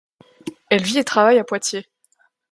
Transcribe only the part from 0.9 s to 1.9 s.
et travaille à Poitiers.